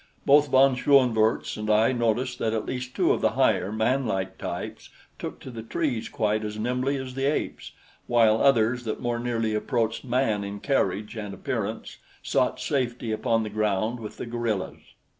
Both 0.25 0.47
von 0.47 0.75
Schoenvorts 0.75 1.57
and 1.57 1.69
I 1.69 1.91
noticed 1.91 2.39
that 2.39 2.53
at 2.53 2.65
least 2.65 2.95
two 2.95 3.11
of 3.13 3.21
the 3.21 3.33
higher, 3.33 3.71
manlike 3.71 4.39
types 4.39 4.89
took 5.19 5.39
to 5.41 5.51
the 5.51 5.61
trees 5.61 6.09
quite 6.09 6.43
as 6.43 6.57
nimbly 6.57 6.97
as 6.97 7.13
the 7.13 7.25
apes, 7.25 7.71
while 8.07 8.41
others 8.41 8.83
that 8.85 8.99
more 8.99 9.19
nearly 9.19 9.53
approached 9.53 10.03
man 10.03 10.43
in 10.43 10.59
carriage 10.59 11.15
and 11.15 11.35
appearance 11.35 11.97
sought 12.23 12.59
safety 12.59 13.11
upon 13.11 13.43
the 13.43 13.51
ground 13.51 13.99
with 13.99 14.17
the 14.17 14.25
gorillas. 14.25 14.81